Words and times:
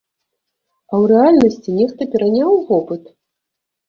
А 0.91 0.95
ў 1.01 1.11
рэальнасці 1.11 1.75
нехта 1.79 2.07
пераняў 2.13 2.57
вопыт? 2.71 3.03